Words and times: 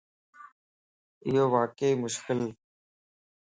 ايو 1.25 1.45
واقعي 1.53 1.91
مشڪلَ 2.01 2.39